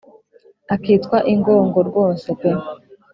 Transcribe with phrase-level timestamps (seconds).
[0.73, 2.51] akitwa ingongo rwose pe